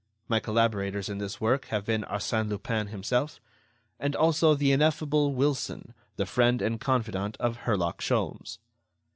My 0.27 0.39
collaborators 0.39 1.09
in 1.09 1.19
this 1.19 1.39
work 1.39 1.65
have 1.65 1.85
been 1.85 2.01
Arsène 2.09 2.49
Lupin 2.49 2.87
himself, 2.87 3.39
and 3.99 4.15
also 4.15 4.55
the 4.55 4.71
ineffable 4.71 5.35
Wilson, 5.35 5.93
the 6.15 6.25
friend 6.25 6.59
and 6.59 6.79
confidant 6.81 7.37
of 7.37 7.65
Herlock 7.67 7.99
Sholmes. 7.99 8.57